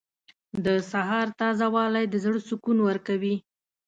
[0.65, 3.35] •د سهار تازه والی د زړه سکون ورکوي.